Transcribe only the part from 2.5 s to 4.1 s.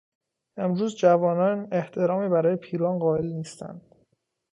پیران قائل نیستند.